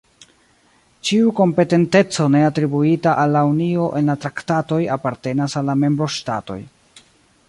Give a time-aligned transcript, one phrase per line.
[1.09, 6.61] Ĉiu kompetenteco ne atribuita al la Unio en la Traktatoj apartenas al la membroŝtatoj.